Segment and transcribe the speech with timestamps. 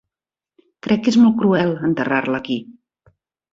[0.87, 2.61] Crec que és molt cruel enterrar-la aquí.